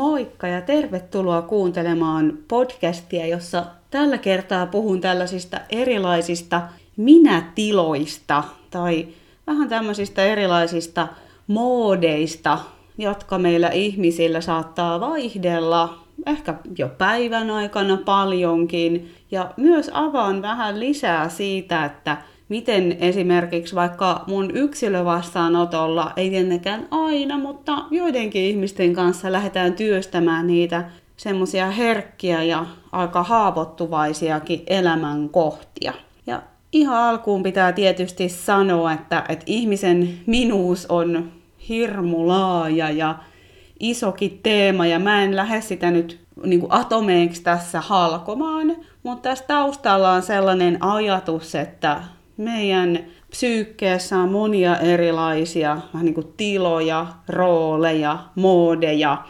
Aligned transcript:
Moikka 0.00 0.46
ja 0.46 0.60
tervetuloa 0.60 1.42
kuuntelemaan 1.42 2.38
podcastia, 2.48 3.26
jossa 3.26 3.66
tällä 3.90 4.18
kertaa 4.18 4.66
puhun 4.66 5.00
tällaisista 5.00 5.60
erilaisista 5.68 6.62
minätiloista 6.96 8.44
tai 8.70 9.08
vähän 9.46 9.68
tämmöisistä 9.68 10.24
erilaisista 10.24 11.08
moodeista, 11.46 12.58
jotka 12.98 13.38
meillä 13.38 13.68
ihmisillä 13.68 14.40
saattaa 14.40 15.00
vaihdella 15.00 15.98
ehkä 16.26 16.54
jo 16.78 16.88
päivän 16.88 17.50
aikana 17.50 17.96
paljonkin. 17.96 19.14
Ja 19.30 19.50
myös 19.56 19.90
avaan 19.92 20.42
vähän 20.42 20.80
lisää 20.80 21.28
siitä, 21.28 21.84
että 21.84 22.16
miten 22.50 22.96
esimerkiksi 23.00 23.74
vaikka 23.74 24.24
mun 24.26 24.50
yksilövastaanotolla, 24.50 26.12
ei 26.16 26.30
tietenkään 26.30 26.88
aina, 26.90 27.38
mutta 27.38 27.84
joidenkin 27.90 28.42
ihmisten 28.42 28.92
kanssa 28.94 29.32
lähdetään 29.32 29.74
työstämään 29.74 30.46
niitä 30.46 30.84
semmoisia 31.16 31.70
herkkiä 31.70 32.42
ja 32.42 32.66
aika 32.92 33.22
haavoittuvaisiakin 33.22 34.62
elämänkohtia. 34.66 35.92
Ja 36.26 36.42
ihan 36.72 36.96
alkuun 36.96 37.42
pitää 37.42 37.72
tietysti 37.72 38.28
sanoa, 38.28 38.92
että, 38.92 39.24
että 39.28 39.44
ihmisen 39.46 40.18
minuus 40.26 40.86
on 40.86 41.32
hirmu 41.68 42.28
laaja 42.28 42.90
ja 42.90 43.14
isokin 43.80 44.40
teema, 44.42 44.86
ja 44.86 44.98
mä 44.98 45.22
en 45.22 45.36
lähde 45.36 45.60
sitä 45.60 45.90
nyt 45.90 46.20
niin 46.44 46.60
kuin 46.60 46.72
atomeiksi 46.72 47.42
tässä 47.42 47.80
halkomaan, 47.80 48.76
mutta 49.02 49.28
tässä 49.28 49.44
taustalla 49.48 50.12
on 50.12 50.22
sellainen 50.22 50.78
ajatus, 50.80 51.54
että 51.54 52.02
meidän 52.40 52.98
psyykkeessä 53.30 54.18
on 54.18 54.32
monia 54.32 54.78
erilaisia 54.78 55.78
vähän 55.94 56.04
niin 56.04 56.14
kuin 56.14 56.32
tiloja, 56.36 57.06
rooleja, 57.28 58.18
moodeja. 58.34 59.24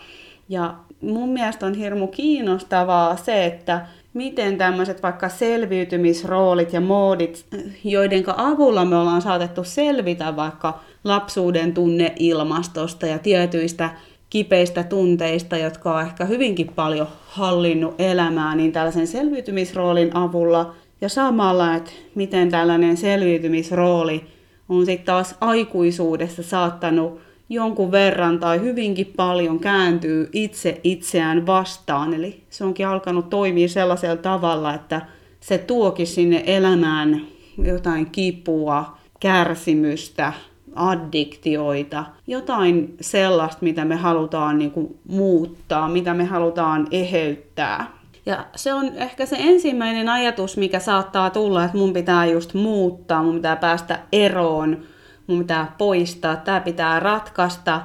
Ja 0.48 0.74
mun 1.00 1.28
mielestä 1.28 1.66
on 1.66 1.74
hirmu 1.74 2.06
kiinnostavaa 2.06 3.16
se, 3.16 3.44
että 3.44 3.86
miten 4.14 4.58
tämmöiset 4.58 5.02
vaikka 5.02 5.28
selviytymisroolit 5.28 6.72
ja 6.72 6.80
moodit, 6.80 7.46
joiden 7.84 8.24
avulla 8.36 8.84
me 8.84 8.96
ollaan 8.96 9.22
saatettu 9.22 9.64
selvitä 9.64 10.36
vaikka 10.36 10.80
lapsuuden 11.04 11.74
tunneilmastosta 11.74 13.06
ja 13.06 13.18
tietyistä 13.18 13.90
kipeistä 14.30 14.82
tunteista, 14.82 15.56
jotka 15.56 15.94
on 15.94 16.02
ehkä 16.02 16.24
hyvinkin 16.24 16.68
paljon 16.74 17.08
hallinnut 17.26 17.94
elämää, 17.98 18.54
niin 18.54 18.72
tällaisen 18.72 19.06
selviytymisroolin 19.06 20.16
avulla 20.16 20.74
ja 21.00 21.08
samalla, 21.08 21.74
että 21.74 21.90
miten 22.14 22.50
tällainen 22.50 22.96
selviytymisrooli 22.96 24.24
on 24.68 24.86
sitten 24.86 25.06
taas 25.06 25.34
aikuisuudessa 25.40 26.42
saattanut 26.42 27.20
jonkun 27.48 27.92
verran 27.92 28.38
tai 28.38 28.60
hyvinkin 28.60 29.12
paljon 29.16 29.58
kääntyy 29.60 30.28
itse 30.32 30.80
itseään 30.84 31.46
vastaan. 31.46 32.14
Eli 32.14 32.42
se 32.50 32.64
onkin 32.64 32.86
alkanut 32.86 33.30
toimia 33.30 33.68
sellaisella 33.68 34.16
tavalla, 34.16 34.74
että 34.74 35.00
se 35.40 35.58
tuokin 35.58 36.06
sinne 36.06 36.42
elämään 36.46 37.20
jotain 37.58 38.10
kipua, 38.10 38.98
kärsimystä, 39.20 40.32
addiktioita, 40.74 42.04
jotain 42.26 42.94
sellaista, 43.00 43.58
mitä 43.64 43.84
me 43.84 43.96
halutaan 43.96 44.58
niin 44.58 44.70
kuin, 44.70 44.98
muuttaa, 45.08 45.88
mitä 45.88 46.14
me 46.14 46.24
halutaan 46.24 46.88
eheyttää. 46.90 47.99
Ja 48.26 48.46
se 48.56 48.74
on 48.74 48.92
ehkä 48.96 49.26
se 49.26 49.36
ensimmäinen 49.38 50.08
ajatus, 50.08 50.56
mikä 50.56 50.78
saattaa 50.78 51.30
tulla, 51.30 51.64
että 51.64 51.76
mun 51.76 51.92
pitää 51.92 52.26
just 52.26 52.54
muuttaa, 52.54 53.22
mun 53.22 53.34
pitää 53.34 53.56
päästä 53.56 53.98
eroon, 54.12 54.82
mun 55.26 55.38
pitää 55.38 55.74
poistaa, 55.78 56.36
tämä 56.36 56.60
pitää 56.60 57.00
ratkaista. 57.00 57.80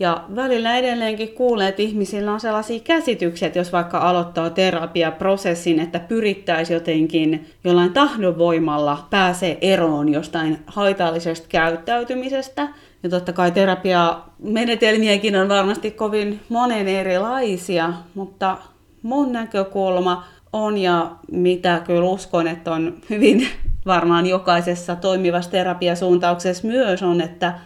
Ja 0.00 0.24
välillä 0.36 0.76
edelleenkin 0.76 1.28
kuulee, 1.28 1.68
että 1.68 1.82
ihmisillä 1.82 2.32
on 2.32 2.40
sellaisia 2.40 2.80
käsityksiä, 2.80 3.46
että 3.46 3.58
jos 3.58 3.72
vaikka 3.72 3.98
aloittaa 3.98 4.50
terapiaprosessin, 4.50 5.80
että 5.80 5.98
pyrittäisiin 5.98 6.74
jotenkin 6.74 7.46
jollain 7.64 7.92
tahdonvoimalla 7.92 9.06
pääsee 9.10 9.58
eroon 9.60 10.08
jostain 10.08 10.58
haitallisesta 10.66 11.46
käyttäytymisestä. 11.48 12.68
Ja 13.02 13.08
totta 13.08 13.32
kai 13.32 13.50
terapiamenetelmiäkin 13.50 15.36
on 15.36 15.48
varmasti 15.48 15.90
kovin 15.90 16.40
monen 16.48 16.88
erilaisia, 16.88 17.92
mutta 18.14 18.56
mun 19.08 19.32
näkökulma 19.32 20.24
on 20.52 20.78
ja 20.78 21.10
mitä 21.32 21.82
kyllä 21.86 22.04
uskon, 22.04 22.46
että 22.46 22.72
on 22.72 22.94
hyvin 23.10 23.46
varmaan 23.86 24.26
jokaisessa 24.26 24.96
toimivassa 24.96 25.50
terapiasuuntauksessa 25.50 26.66
myös 26.66 27.02
on, 27.02 27.20
että 27.20 27.58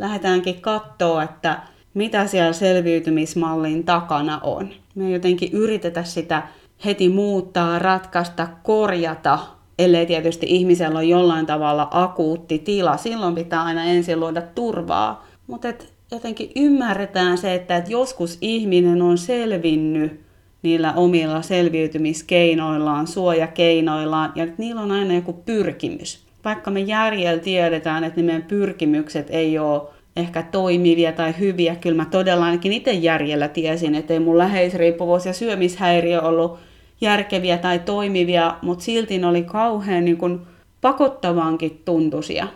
lähdetäänkin 0.00 0.60
katsoa, 0.60 1.22
että 1.22 1.62
mitä 1.94 2.26
siellä 2.26 2.52
selviytymismallin 2.52 3.84
takana 3.84 4.40
on. 4.42 4.68
Me 4.94 5.10
jotenkin 5.10 5.52
yritetä 5.52 6.04
sitä 6.04 6.42
heti 6.84 7.08
muuttaa, 7.08 7.78
ratkaista, 7.78 8.48
korjata, 8.62 9.38
ellei 9.78 10.06
tietysti 10.06 10.46
ihmisellä 10.48 10.98
ole 10.98 11.04
jollain 11.04 11.46
tavalla 11.46 11.88
akuutti 11.90 12.58
tila. 12.58 12.96
Silloin 12.96 13.34
pitää 13.34 13.62
aina 13.62 13.84
ensin 13.84 14.20
luoda 14.20 14.42
turvaa. 14.42 15.26
Mutta 15.46 15.68
jotenkin 16.10 16.50
ymmärretään 16.56 17.38
se, 17.38 17.54
että 17.54 17.76
et 17.76 17.90
joskus 17.90 18.38
ihminen 18.40 19.02
on 19.02 19.18
selvinnyt 19.18 20.27
niillä 20.62 20.92
omilla 20.92 21.42
selviytymiskeinoillaan, 21.42 23.06
suojakeinoillaan, 23.06 24.32
ja 24.34 24.46
niillä 24.58 24.80
on 24.80 24.90
aina 24.90 25.14
joku 25.14 25.32
pyrkimys. 25.32 26.24
Vaikka 26.44 26.70
me 26.70 26.80
järjellä 26.80 27.42
tiedetään, 27.42 28.04
että 28.04 28.22
meidän 28.22 28.42
pyrkimykset 28.42 29.26
ei 29.30 29.58
ole 29.58 29.82
ehkä 30.16 30.42
toimivia 30.42 31.12
tai 31.12 31.34
hyviä, 31.38 31.76
kyllä 31.76 31.96
mä 31.96 32.04
todella 32.04 32.44
ainakin 32.44 32.72
itse 32.72 32.92
järjellä 32.92 33.48
tiesin, 33.48 33.94
että 33.94 34.12
ei 34.12 34.20
mun 34.20 34.38
läheisriippuvuus 34.38 35.26
ja 35.26 35.32
syömishäiriö 35.32 36.22
ollut 36.22 36.58
järkeviä 37.00 37.58
tai 37.58 37.78
toimivia, 37.78 38.54
mutta 38.62 38.84
silti 38.84 39.18
ne 39.18 39.26
oli 39.26 39.42
kauhean 39.42 40.04
niin 40.04 40.16
kuin 40.16 40.40
pakottavankin 40.80 41.82
tuntuisia. 41.84 42.48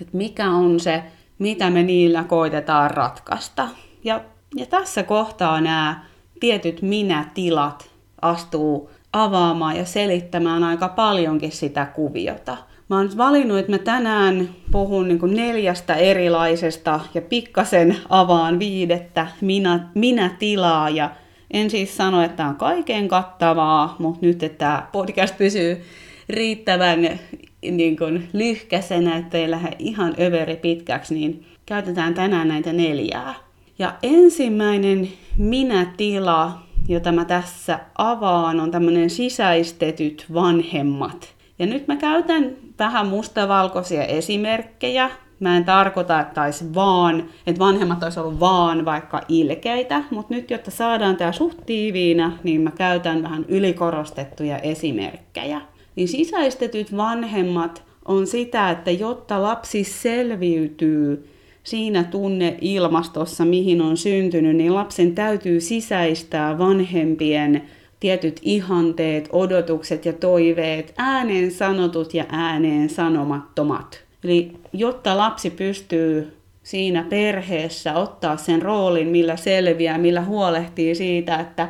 Että 0.00 0.16
mikä 0.16 0.50
on 0.50 0.80
se, 0.80 1.02
mitä 1.38 1.70
me 1.70 1.82
niillä 1.82 2.24
koitetaan 2.24 2.90
ratkaista. 2.90 3.68
Ja, 4.04 4.20
ja 4.56 4.66
tässä 4.66 5.02
kohtaa 5.02 5.60
nämä 5.60 6.04
tietyt 6.40 6.82
minä-tilat 6.82 7.90
astuu 8.22 8.90
avaamaan 9.12 9.76
ja 9.76 9.84
selittämään 9.84 10.64
aika 10.64 10.88
paljonkin 10.88 11.52
sitä 11.52 11.86
kuviota. 11.86 12.56
Mä 12.90 12.96
oon 12.96 13.10
valinnut, 13.16 13.58
että 13.58 13.72
mä 13.72 13.78
tänään 13.78 14.48
puhun 14.70 15.08
niin 15.08 15.36
neljästä 15.36 15.94
erilaisesta 15.94 17.00
ja 17.14 17.22
pikkasen 17.22 17.96
avaan 18.08 18.58
viidettä 18.58 19.26
minä, 19.40 19.88
minä-tilaa. 19.94 20.90
Ja 20.90 21.10
en 21.50 21.70
siis 21.70 21.96
sano, 21.96 22.22
että 22.22 22.36
tämä 22.36 22.48
on 22.48 22.56
kaiken 22.56 23.08
kattavaa, 23.08 23.96
mutta 23.98 24.26
nyt, 24.26 24.42
että 24.42 24.58
tämä 24.58 24.86
podcast 24.92 25.38
pysyy 25.38 25.82
riittävän 26.28 27.18
niin 27.62 27.96
kuin 27.96 28.28
lyhkäisenä, 28.32 29.16
ettei 29.16 29.50
lähde 29.50 29.76
ihan 29.78 30.14
överi 30.20 30.56
pitkäksi, 30.56 31.14
niin 31.14 31.46
käytetään 31.66 32.14
tänään 32.14 32.48
näitä 32.48 32.72
neljää. 32.72 33.34
Ja 33.80 33.94
ensimmäinen 34.02 35.08
minä-tila, 35.38 36.58
jota 36.88 37.12
mä 37.12 37.24
tässä 37.24 37.78
avaan, 37.98 38.60
on 38.60 38.70
tämmöinen 38.70 39.10
sisäistetyt 39.10 40.26
vanhemmat. 40.34 41.34
Ja 41.58 41.66
nyt 41.66 41.88
mä 41.88 41.96
käytän 41.96 42.56
vähän 42.78 43.06
mustavalkoisia 43.06 44.04
esimerkkejä. 44.04 45.10
Mä 45.40 45.56
en 45.56 45.64
tarkoita, 45.64 46.20
että 46.20 46.42
olisi 46.42 46.74
vaan, 46.74 47.24
että 47.46 47.58
vanhemmat 47.58 48.02
olisi 48.02 48.20
ollut 48.20 48.40
vaan 48.40 48.84
vaikka 48.84 49.20
ilkeitä, 49.28 50.04
mutta 50.10 50.34
nyt 50.34 50.50
jotta 50.50 50.70
saadaan 50.70 51.16
tämä 51.16 51.32
suht 51.32 51.58
tiiviinä, 51.66 52.32
niin 52.42 52.60
mä 52.60 52.70
käytän 52.70 53.22
vähän 53.22 53.44
ylikorostettuja 53.48 54.58
esimerkkejä. 54.58 55.60
Niin 55.96 56.08
sisäistetyt 56.08 56.96
vanhemmat 56.96 57.82
on 58.04 58.26
sitä, 58.26 58.70
että 58.70 58.90
jotta 58.90 59.42
lapsi 59.42 59.84
selviytyy 59.84 61.30
siinä 61.62 62.04
tunneilmastossa, 62.04 63.44
mihin 63.44 63.82
on 63.82 63.96
syntynyt, 63.96 64.56
niin 64.56 64.74
lapsen 64.74 65.14
täytyy 65.14 65.60
sisäistää 65.60 66.58
vanhempien 66.58 67.62
tietyt 68.00 68.40
ihanteet, 68.42 69.28
odotukset 69.32 70.06
ja 70.06 70.12
toiveet, 70.12 70.94
ääneen 70.98 71.50
sanotut 71.50 72.14
ja 72.14 72.24
ääneen 72.28 72.90
sanomattomat. 72.90 74.04
Eli 74.24 74.52
jotta 74.72 75.16
lapsi 75.16 75.50
pystyy 75.50 76.36
siinä 76.62 77.06
perheessä 77.08 77.94
ottaa 77.94 78.36
sen 78.36 78.62
roolin, 78.62 79.08
millä 79.08 79.36
selviää, 79.36 79.98
millä 79.98 80.24
huolehtii 80.24 80.94
siitä, 80.94 81.38
että, 81.38 81.68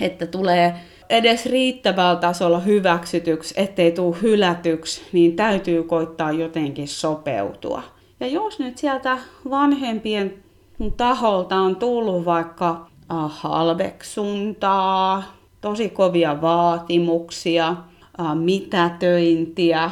että 0.00 0.26
tulee 0.26 0.74
edes 1.10 1.46
riittävällä 1.46 2.16
tasolla 2.16 2.58
hyväksytyksi, 2.58 3.54
ettei 3.56 3.92
tule 3.92 4.16
hylätyksi, 4.22 5.02
niin 5.12 5.36
täytyy 5.36 5.82
koittaa 5.82 6.32
jotenkin 6.32 6.88
sopeutua. 6.88 7.95
Ja 8.20 8.26
jos 8.26 8.58
nyt 8.58 8.78
sieltä 8.78 9.18
vanhempien 9.50 10.34
taholta 10.96 11.56
on 11.56 11.76
tullut 11.76 12.24
vaikka 12.24 12.70
äh, 12.70 13.16
halveksuntaa, 13.28 15.22
tosi 15.60 15.88
kovia 15.88 16.40
vaatimuksia, 16.40 17.68
äh, 18.20 18.36
mitätöintiä, 18.36 19.90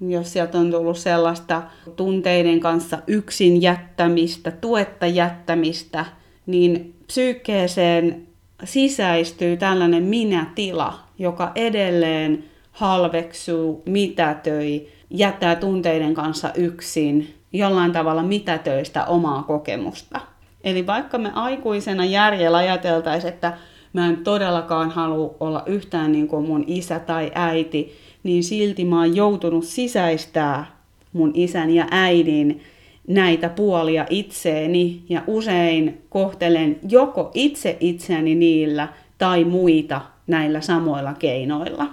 jos 0.00 0.32
sieltä 0.32 0.58
on 0.58 0.70
tullut 0.70 0.98
sellaista 0.98 1.62
tunteiden 1.96 2.60
kanssa 2.60 2.98
yksin 3.06 3.62
jättämistä, 3.62 4.50
tuetta 4.50 5.06
jättämistä, 5.06 6.04
niin 6.46 6.94
psyykkeeseen 7.06 8.26
sisäistyy 8.64 9.56
tällainen 9.56 10.02
minä-tila, 10.02 10.98
joka 11.18 11.52
edelleen 11.54 12.44
halveksuu, 12.72 13.82
mitätöi, 13.86 14.88
jättää 15.10 15.56
tunteiden 15.56 16.14
kanssa 16.14 16.52
yksin, 16.54 17.34
jollain 17.58 17.92
tavalla 17.92 18.22
mitätöistä 18.22 19.04
omaa 19.04 19.42
kokemusta. 19.42 20.20
Eli 20.64 20.86
vaikka 20.86 21.18
me 21.18 21.30
aikuisena 21.34 22.04
järjellä 22.04 22.56
ajateltaisiin, 22.56 23.32
että 23.32 23.52
mä 23.92 24.06
en 24.06 24.16
todellakaan 24.16 24.90
halua 24.90 25.34
olla 25.40 25.62
yhtään 25.66 26.12
niin 26.12 26.28
kuin 26.28 26.46
mun 26.46 26.64
isä 26.66 26.98
tai 26.98 27.32
äiti, 27.34 27.96
niin 28.22 28.44
silti 28.44 28.84
mä 28.84 28.98
oon 28.98 29.16
joutunut 29.16 29.64
sisäistää 29.64 30.66
mun 31.12 31.30
isän 31.34 31.70
ja 31.70 31.86
äidin 31.90 32.62
näitä 33.08 33.48
puolia 33.48 34.06
itseeni 34.10 35.02
ja 35.08 35.22
usein 35.26 36.02
kohtelen 36.08 36.78
joko 36.88 37.30
itse 37.34 37.76
itseäni 37.80 38.34
niillä 38.34 38.88
tai 39.18 39.44
muita 39.44 40.00
näillä 40.26 40.60
samoilla 40.60 41.14
keinoilla. 41.14 41.86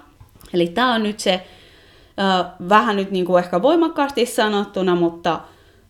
Eli 0.54 0.68
tämä 0.68 0.94
on 0.94 1.04
nyt 1.04 1.19
se 1.19 1.42
vähän 2.69 2.96
nyt 2.96 3.12
niin 3.12 3.25
kuin 3.25 3.44
ehkä 3.44 3.62
voimakkaasti 3.62 4.25
sanottuna, 4.25 4.96
mutta 4.96 5.40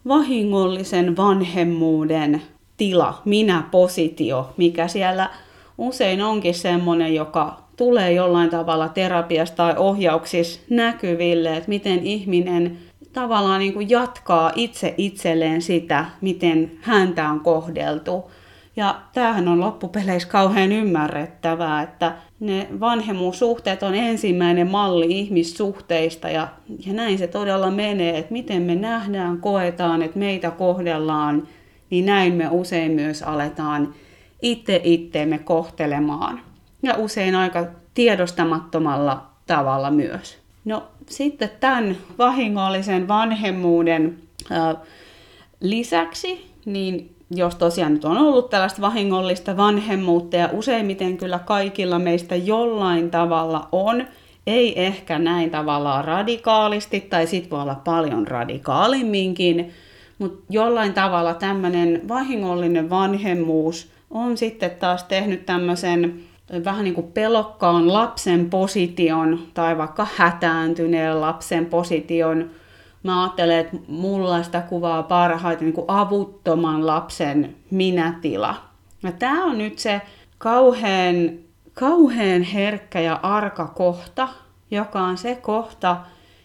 vahingollisen 0.08 1.18
vanhemmuuden 1.18 2.42
tila, 2.78 3.22
minä-positio, 3.26 4.50
mikä 4.58 4.88
siellä 4.88 5.30
usein 5.78 6.22
onkin 6.22 6.54
semmoinen, 6.54 7.16
joka 7.16 7.62
tulee 7.78 8.14
jollain 8.14 8.50
tavalla 8.50 8.90
terapiasta 8.90 9.56
tai 9.56 9.74
ohjauksissa 9.78 10.60
näkyville, 10.70 11.58
että 11.58 11.70
miten 11.70 12.00
ihminen 12.00 12.78
tavallaan 13.14 13.60
niin 13.60 13.74
kuin 13.74 13.90
jatkaa 13.90 14.52
itse 14.56 14.94
itselleen 14.98 15.62
sitä, 15.62 16.06
miten 16.22 16.72
häntä 16.82 17.30
on 17.30 17.40
kohdeltu. 17.40 18.32
Ja 18.76 19.02
tämähän 19.14 19.48
on 19.48 19.60
loppupeleissä 19.60 20.30
kauhean 20.30 20.72
ymmärrettävää, 20.72 21.82
että 21.82 22.14
ne 22.42 22.68
vanhemmuussuhteet 22.80 23.84
on 23.84 23.96
ensimmäinen 23.96 24.68
malli 24.68 25.06
ihmissuhteista 25.10 26.30
ja, 26.30 26.48
ja 26.86 26.94
näin 26.94 27.18
se 27.18 27.28
todella 27.28 27.72
menee, 27.72 28.18
että 28.18 28.32
miten 28.32 28.62
me 28.62 28.76
nähdään, 28.76 29.38
koetaan, 29.38 30.02
että 30.02 30.20
meitä 30.20 30.52
kohdellaan, 30.52 31.48
niin 31.90 32.06
näin 32.06 32.34
me 32.34 32.48
usein 32.52 32.92
myös 32.92 33.24
aletaan 33.24 33.94
itse 34.42 34.82
itteemme 34.84 35.38
kohtelemaan. 35.38 36.42
Ja 36.84 36.96
usein 36.98 37.36
aika 37.36 37.66
tiedostamattomalla 37.94 39.26
tavalla 39.48 39.92
myös. 39.92 40.38
No 40.66 40.84
sitten 41.10 41.50
tämän 41.60 41.98
vahingollisen 42.18 43.08
vanhemmuuden 43.08 44.18
äh, 44.52 44.76
lisäksi, 45.60 46.52
niin 46.66 47.16
jos 47.36 47.56
tosiaan 47.56 47.94
nyt 47.94 48.06
on 48.06 48.18
ollut 48.18 48.50
tällaista 48.50 48.82
vahingollista 48.82 49.58
vanhemmuutta 49.58 50.38
ja 50.38 50.50
useimmiten 50.52 51.18
kyllä 51.18 51.40
kaikilla 51.40 52.00
meistä 52.00 52.36
jollain 52.36 53.12
tavalla 53.12 53.68
on, 53.72 54.08
ei 54.48 54.84
ehkä 54.86 55.20
näin 55.20 55.50
tavallaan 55.52 56.06
radikaalisti 56.06 57.00
tai 57.00 57.28
sit 57.28 57.52
voi 57.52 57.62
olla 57.62 57.76
paljon 57.76 58.28
radikaalimminkin, 58.28 59.72
mutta 60.20 60.46
jollain 60.50 60.94
tavalla 60.94 61.34
tämmöinen 61.34 62.02
vahingollinen 62.08 62.90
vanhemmuus 62.90 63.92
on 64.10 64.38
sitten 64.38 64.72
taas 64.72 65.04
tehnyt 65.04 65.46
tämmöisen 65.46 66.20
vähän 66.66 66.84
niin 66.84 66.94
kuin 66.94 67.12
pelokkaan 67.12 67.94
lapsen 67.94 68.50
position 68.50 69.40
tai 69.54 69.78
vaikka 69.78 70.08
hätääntyneen 70.16 71.22
lapsen 71.22 71.66
position. 71.66 72.50
Mä 73.04 73.24
ajattelen, 73.24 73.60
että 73.60 73.78
mulla 73.88 74.44
sitä 74.44 74.62
kuvaa 74.62 75.04
parhaiten 75.04 75.66
niin 75.66 75.74
kuin 75.74 75.86
avuttoman 75.88 76.88
lapsen 76.88 77.56
minätila. 77.72 78.56
Ja 79.04 79.12
tämä 79.12 79.46
on 79.46 79.58
nyt 79.58 79.80
se 79.80 80.02
kauhean, 80.38 81.16
kauhean 81.74 82.42
herkkä 82.42 83.00
ja 83.00 83.20
arka 83.24 83.68
kohta, 83.68 84.28
joka 84.72 85.02
on 85.02 85.18
se 85.18 85.36
kohta, 85.36 85.98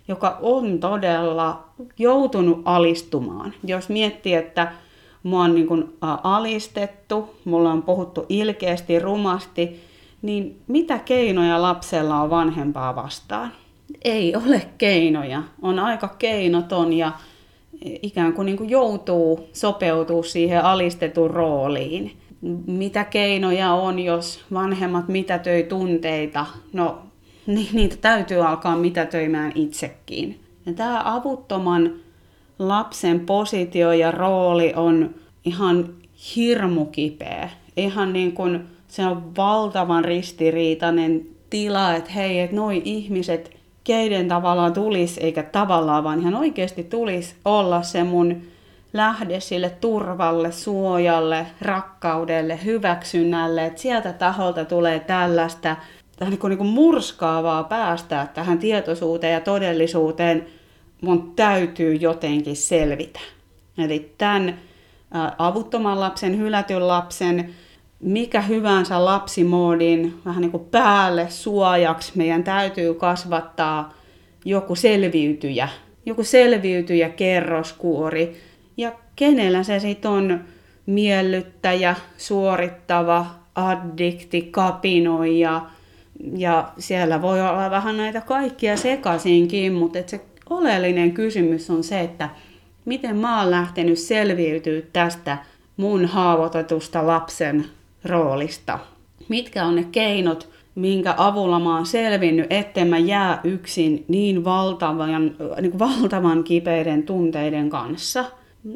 joka 0.09 0.39
on 0.43 0.81
todella 0.81 1.65
joutunut 1.99 2.63
alistumaan. 2.65 3.55
Jos 3.65 3.89
miettii, 3.89 4.35
että 4.35 4.73
mua 5.23 5.43
on 5.43 5.55
niin 5.55 5.67
kuin 5.67 5.97
alistettu, 6.23 7.35
mulla 7.45 7.73
on 7.73 7.83
puhuttu 7.83 8.27
ilkeästi, 8.29 8.99
rumasti, 8.99 9.81
niin 10.23 10.63
mitä 10.67 10.99
keinoja 10.99 11.63
lapsella 11.63 12.21
on 12.21 12.31
vanhempaa 12.31 12.97
vastaan? 12.97 13.53
Ei 14.05 14.37
ole 14.37 14.63
keinoja. 14.79 15.43
On 15.63 15.79
aika 15.79 16.09
keinoton 16.09 16.93
ja 16.93 17.13
ikään 17.83 18.33
kuin, 18.33 18.47
niin 18.47 18.57
kuin 18.57 18.71
joutuu 18.71 19.49
sopeutuu 19.53 20.23
siihen 20.23 20.65
alistetun 20.65 21.31
rooliin. 21.31 22.13
Mitä 22.67 23.05
keinoja 23.05 23.73
on, 23.73 23.99
jos 23.99 24.45
vanhemmat 24.53 25.09
mitätöi 25.09 25.63
tunteita? 25.63 26.47
No, 26.73 26.99
niitä 27.73 27.97
täytyy 28.01 28.47
alkaa 28.47 28.77
mitätöimään 28.77 29.53
itsekin. 29.55 30.41
Ja 30.67 30.73
tämä 30.73 31.03
avuttoman 31.05 31.93
lapsen 32.59 33.21
positio 33.21 33.93
ja 33.93 34.11
rooli 34.11 34.73
on 34.77 35.15
ihan 35.45 35.95
hirmu 36.37 36.85
kipeä. 36.85 37.51
Ihan 37.77 38.13
niin 38.13 38.33
kuin 38.33 38.61
se 38.89 39.07
on 39.07 39.37
valtavan 39.37 40.05
ristiriitainen 40.05 41.27
tila, 41.51 41.95
että 41.95 42.11
hei, 42.11 42.41
että 42.41 42.57
noi 42.57 42.83
ihmiset, 42.85 43.56
keiden 43.87 44.29
tavallaan 44.29 44.73
tulisi, 44.73 45.21
eikä 45.21 45.43
tavallaan, 45.43 46.05
vaan 46.05 46.21
ihan 46.21 46.35
oikeasti 46.35 46.85
tulisi 46.85 47.35
olla 47.45 47.83
se 47.83 48.05
mun 48.05 48.43
lähde 48.93 49.41
sille 49.41 49.71
turvalle, 49.71 50.53
suojalle, 50.53 51.47
rakkaudelle, 51.61 52.59
hyväksynnälle, 52.65 53.67
että 53.67 53.83
sieltä 53.83 54.13
taholta 54.13 54.65
tulee 54.65 55.01
tällaista 55.01 55.77
niin 56.21 56.39
kuin, 56.39 56.51
niin 56.51 56.59
kuin 56.59 56.71
murskaavaa 56.71 57.65
päästää 57.65 58.27
tähän 58.35 58.59
tietoisuuteen 58.59 59.33
ja 59.33 59.41
todellisuuteen, 59.41 60.47
mun 61.01 61.33
täytyy 61.37 61.95
jotenkin 61.95 62.57
selvitä. 62.57 63.21
Eli 63.79 64.15
tämän 64.19 64.59
avuttoman 65.39 66.01
lapsen, 66.01 66.39
hylätyn 66.39 66.89
lapsen, 66.89 67.55
mikä 68.01 68.41
hyvänsä 68.41 69.05
lapsimoodin 69.05 70.15
vähän 70.25 70.41
niin 70.41 70.51
kuin 70.51 70.65
päälle 70.65 71.27
suojaksi 71.31 72.13
meidän 72.15 72.45
täytyy 72.45 72.95
kasvattaa 72.95 73.95
joku 74.45 74.75
selviytyjä, 74.75 75.69
joku 76.07 76.25
selviytyjä 76.25 77.09
kerroskuori. 77.09 78.37
Ja 78.77 78.93
kenellä 79.17 79.63
se 79.63 79.79
sitten 79.79 80.11
on 80.11 80.41
miellyttäjä, 80.87 81.95
suorittava, 82.17 83.27
addikti, 83.55 84.43
kapinoija. 84.43 85.63
Ja 86.37 86.69
siellä 86.79 87.23
voi 87.23 87.41
olla 87.41 87.71
vähän 87.71 87.97
näitä 87.97 88.21
kaikkia 88.21 88.77
sekaisinkin, 88.77 89.73
mutta 89.73 89.99
se 90.07 90.21
oleellinen 90.51 91.13
kysymys 91.13 91.71
on 91.71 91.85
se, 91.85 92.01
että 92.01 92.29
miten 92.85 93.17
mä 93.17 93.41
oon 93.41 93.51
lähtenyt 93.51 93.99
selviytyä 93.99 94.83
tästä 94.93 95.39
mun 95.77 96.07
haavoitetusta 96.07 97.07
lapsen 97.07 97.65
roolista. 98.07 98.79
Mitkä 99.29 99.65
on 99.65 99.77
ne 99.77 99.87
keinot, 99.93 100.49
minkä 100.75 101.15
avulla 101.17 101.61
mä 101.61 101.77
oon 101.77 101.87
selvinnyt, 101.87 102.47
etten 102.51 102.89
mä 102.89 102.99
jää 102.99 103.41
yksin 103.45 104.05
niin 104.09 104.45
valtavan, 104.45 105.37
niin 105.61 105.71
kuin 105.71 105.79
valtavan 105.79 106.45
kipeiden 106.45 107.03
tunteiden 107.03 107.71
kanssa. 107.71 108.25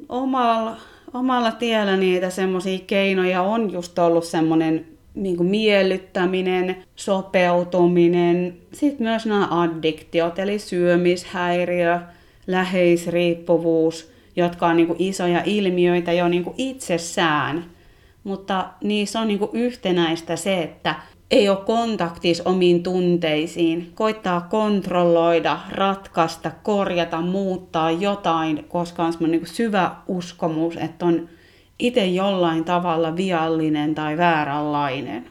Omalla, 0.08 0.76
omalla 1.14 1.52
tiellä 1.52 1.96
niitä 1.96 2.30
semmoisia 2.30 2.78
keinoja 2.86 3.42
on 3.42 3.72
just 3.72 3.98
ollut 3.98 4.24
semmoinen 4.24 4.86
niin 5.14 5.36
kuin 5.36 5.48
miellyttäminen, 5.48 6.76
sopeutuminen, 6.96 8.56
sitten 8.72 9.06
myös 9.06 9.26
nämä 9.26 9.48
addiktiot, 9.50 10.38
eli 10.38 10.58
syömishäiriö, 10.58 12.00
läheisriippuvuus, 12.46 14.12
jotka 14.36 14.66
on 14.66 14.76
niin 14.76 14.86
kuin 14.86 15.02
isoja 15.02 15.42
ilmiöitä 15.44 16.12
jo 16.12 16.28
niin 16.28 16.44
kuin 16.44 16.54
itsessään– 16.58 17.64
mutta 18.24 18.68
niissä 18.84 19.20
on 19.20 19.28
niin 19.28 19.40
yhtenäistä 19.52 20.36
se, 20.36 20.62
että 20.62 20.94
ei 21.30 21.48
ole 21.48 21.58
kontaktis 21.66 22.40
omiin 22.40 22.82
tunteisiin, 22.82 23.92
koittaa 23.94 24.40
kontrolloida, 24.40 25.58
ratkaista, 25.70 26.50
korjata, 26.62 27.20
muuttaa 27.20 27.90
jotain, 27.90 28.64
koska 28.68 29.04
on 29.04 29.12
semmoinen 29.12 29.40
niin 29.40 29.54
syvä 29.54 29.90
uskomus, 30.08 30.76
että 30.76 31.06
on 31.06 31.28
itse 31.78 32.06
jollain 32.06 32.64
tavalla 32.64 33.16
viallinen 33.16 33.94
tai 33.94 34.16
vääränlainen. 34.16 35.26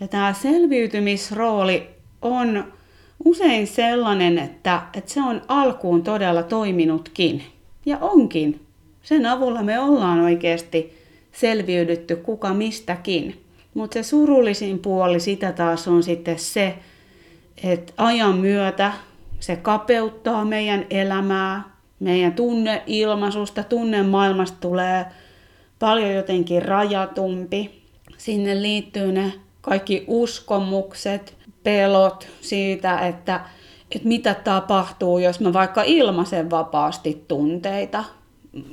Ja 0.00 0.08
tämä 0.08 0.32
selviytymisrooli 0.32 1.88
on 2.22 2.64
usein 3.24 3.66
sellainen, 3.66 4.38
että, 4.38 4.82
että 4.94 5.10
se 5.10 5.20
on 5.22 5.42
alkuun 5.48 6.02
todella 6.02 6.42
toiminutkin. 6.42 7.42
Ja 7.86 7.98
onkin. 8.00 8.60
Sen 9.02 9.26
avulla 9.26 9.62
me 9.62 9.80
ollaan 9.80 10.20
oikeasti 10.20 10.97
selviydytty 11.32 12.16
kuka 12.16 12.54
mistäkin. 12.54 13.44
Mutta 13.74 13.94
se 13.94 14.02
surullisin 14.02 14.78
puoli 14.78 15.20
sitä 15.20 15.52
taas 15.52 15.88
on 15.88 16.02
sitten 16.02 16.38
se, 16.38 16.74
että 17.64 17.92
ajan 17.96 18.36
myötä 18.36 18.92
se 19.40 19.56
kapeuttaa 19.56 20.44
meidän 20.44 20.86
elämää, 20.90 21.62
meidän 22.00 22.32
tunneilmaisusta, 22.32 23.62
tunnemaailmasta 23.62 24.56
tulee 24.60 25.06
paljon 25.78 26.14
jotenkin 26.14 26.62
rajatumpi. 26.62 27.82
Sinne 28.16 28.62
liittyy 28.62 29.12
ne 29.12 29.32
kaikki 29.60 30.04
uskomukset, 30.06 31.36
pelot 31.62 32.28
siitä, 32.40 32.98
että, 32.98 33.40
että 33.94 34.08
mitä 34.08 34.34
tapahtuu, 34.34 35.18
jos 35.18 35.40
mä 35.40 35.52
vaikka 35.52 35.82
ilmaisen 35.82 36.50
vapaasti 36.50 37.24
tunteita. 37.28 38.04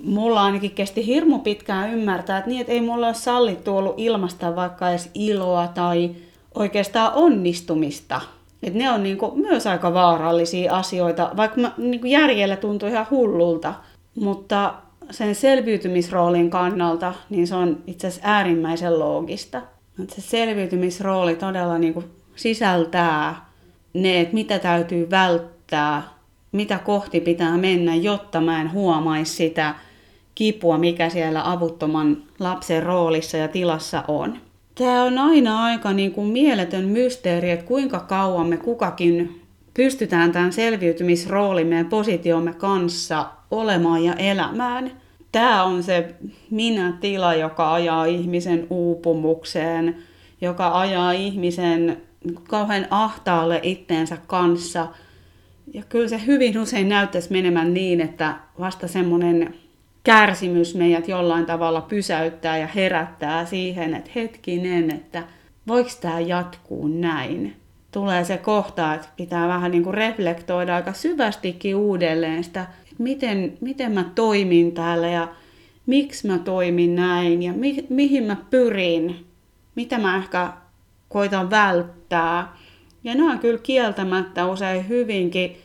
Mulla 0.04 0.44
ainakin 0.44 0.72
kesti 0.72 1.06
hirmu 1.06 1.40
pitkään 1.40 1.94
ymmärtää, 1.94 2.38
että 2.38 2.50
niin, 2.50 2.62
että 2.62 2.74
ei 2.74 2.82
mulla 2.82 3.06
ole 3.06 3.14
sallittu 3.14 3.78
ollut 3.78 3.94
ilmasta 3.98 4.56
vaikka 4.56 4.90
edes 4.90 5.10
iloa 5.14 5.68
tai 5.68 6.16
oikeastaan 6.56 7.14
onnistumista. 7.16 8.22
Että 8.64 8.80
ne 8.80 8.92
on 8.92 9.04
niinku 9.04 9.32
myös 9.36 9.68
aika 9.68 9.94
vaarallisia 9.94 10.76
asioita, 10.76 11.32
vaikka 11.38 11.62
mä, 11.62 11.72
niinku 11.78 12.08
järjellä 12.08 12.56
tuntuu 12.56 12.90
ihan 12.90 13.08
hullulta. 13.12 13.74
Mutta 14.16 14.74
sen 15.12 15.36
selviytymisroolin 15.36 16.50
kannalta, 16.50 17.14
niin 17.30 17.48
se 17.48 17.56
on 17.56 17.84
itse 17.88 18.08
asiassa 18.08 18.28
äärimmäisen 18.30 19.00
loogista. 19.00 19.62
Että 20.04 20.16
se 20.16 20.22
selviytymisrooli 20.22 21.36
todella 21.36 21.78
niin 21.78 21.94
kuin 21.94 22.06
sisältää 22.36 23.46
ne, 23.94 24.20
että 24.20 24.34
mitä 24.34 24.60
täytyy 24.60 25.10
välttää, 25.10 26.04
mitä 26.56 26.78
kohti 26.78 27.22
pitää 27.22 27.58
mennä, 27.58 27.96
jotta 27.96 28.42
mä 28.42 28.62
en 28.62 28.72
huomaisi 28.72 29.36
sitä 29.36 29.76
kipua, 30.36 30.78
mikä 30.78 31.10
siellä 31.10 31.52
avuttoman 31.52 32.18
lapsen 32.40 32.84
roolissa 32.84 33.38
ja 33.38 33.48
tilassa 33.48 34.04
on. 34.08 34.38
Tämä 34.76 35.04
on 35.04 35.18
aina 35.18 35.64
aika 35.64 35.94
niin 35.94 36.12
kuin 36.12 36.28
mieletön 36.28 36.86
mysteeri, 36.86 37.52
että 37.52 37.66
kuinka 37.66 38.00
kauan 38.00 38.48
me 38.48 38.58
kukakin 38.58 39.42
pystytään 39.74 40.32
tämän 40.32 40.54
selviytymisroolimme 40.54 41.78
ja 41.78 41.86
positiomme 41.86 42.54
kanssa 42.54 43.26
olemaan 43.52 44.04
ja 44.04 44.14
elämään. 44.14 44.92
Tämä 45.32 45.64
on 45.64 45.84
se 45.84 46.16
minä-tila, 46.50 47.34
joka 47.36 47.74
ajaa 47.74 48.06
ihmisen 48.06 48.68
uupumukseen, 48.70 49.96
joka 50.42 50.80
ajaa 50.80 51.12
ihmisen 51.12 51.98
kauhean 52.48 52.88
ahtaalle 52.90 53.60
itteensä 53.64 54.18
kanssa. 54.28 54.88
Ja 55.74 55.84
kyllä 55.90 56.08
se 56.08 56.22
hyvin 56.26 56.60
usein 56.60 56.90
näyttäisi 56.90 57.32
menemään 57.32 57.74
niin, 57.74 58.02
että 58.02 58.36
vasta 58.60 58.88
semmoinen 58.88 59.56
kärsimys 60.04 60.76
meidät 60.76 61.08
jollain 61.08 61.46
tavalla 61.46 61.82
pysäyttää 61.82 62.58
ja 62.58 62.68
herättää 62.68 63.46
siihen, 63.46 63.94
että 63.94 64.12
hetkinen, 64.16 64.92
että 64.92 65.24
voiko 65.68 65.90
tämä 66.02 66.20
jatkuu 66.20 66.88
näin 66.88 67.56
tulee 67.96 68.24
se 68.24 68.38
kohta, 68.38 68.94
että 68.94 69.08
pitää 69.18 69.48
vähän 69.48 69.72
niin 69.72 69.84
kuin 69.84 69.94
reflektoida 69.94 70.76
aika 70.76 70.94
syvästikin 70.94 71.76
uudelleen 71.76 72.44
sitä, 72.44 72.62
että 72.62 73.04
miten, 73.04 73.58
miten 73.62 73.92
mä 73.92 74.06
toimin 74.16 74.72
täällä 74.72 75.08
ja 75.08 75.28
miksi 75.86 76.28
mä 76.28 76.38
toimin 76.38 76.96
näin 76.96 77.44
ja 77.44 77.54
mi, 77.54 77.86
mihin 77.90 78.24
mä 78.24 78.36
pyrin, 78.50 79.26
mitä 79.76 79.98
mä 79.98 80.18
ehkä 80.18 80.54
koitan 81.10 81.50
välttää. 81.50 82.58
Ja 83.06 83.16
nämä 83.16 83.32
on 83.32 83.40
kyllä 83.40 83.60
kieltämättä 83.64 84.46
usein 84.46 84.90
hyvinkin 84.90 85.58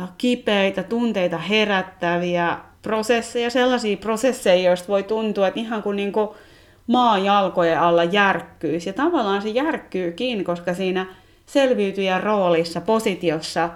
äh, 0.00 0.08
kipeitä, 0.18 0.82
tunteita 0.82 1.38
herättäviä 1.38 2.58
prosesseja, 2.82 3.50
sellaisia 3.50 3.96
prosesseja, 3.96 4.62
joista 4.62 4.88
voi 4.88 5.02
tuntua, 5.02 5.48
että 5.48 5.60
ihan 5.60 5.82
kuin, 5.82 5.96
niin 5.96 6.12
kuin 6.12 6.28
maa 6.86 7.18
jalkojen 7.18 7.80
alla 7.80 8.04
järkkyisi. 8.04 8.88
Ja 8.88 8.92
tavallaan 8.92 9.42
se 9.42 9.48
järkkyykin, 9.48 10.44
koska 10.44 10.74
siinä 10.74 11.06
selviytyjän 11.46 12.22
roolissa, 12.22 12.80
positiossa 12.80 13.70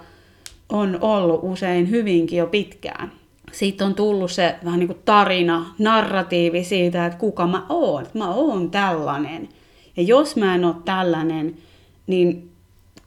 on 0.69 0.99
ollut 1.01 1.41
usein 1.43 1.91
hyvinkin 1.91 2.39
jo 2.39 2.47
pitkään. 2.47 3.13
Siitä 3.53 3.85
on 3.85 3.95
tullut 3.95 4.31
se 4.31 4.55
vähän 4.65 4.79
niin 4.79 4.89
kuin 4.89 5.03
tarina, 5.05 5.67
narratiivi 5.79 6.65
siitä, 6.65 7.07
että 7.07 7.19
kuka 7.19 7.47
mä 7.47 7.67
oon. 7.69 8.03
Että 8.03 8.19
mä 8.19 8.35
oon 8.35 8.71
tällainen. 8.71 9.49
Ja 9.97 10.03
jos 10.03 10.37
mä 10.37 10.55
en 10.55 10.65
ole 10.65 10.75
tällainen, 10.85 11.57
niin 12.07 12.56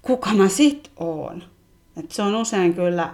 kuka 0.01 0.33
mä 0.33 0.49
sit 0.49 0.91
oon? 0.97 1.43
Että 1.97 2.15
se 2.15 2.21
on 2.21 2.35
usein 2.35 2.73
kyllä 2.73 3.13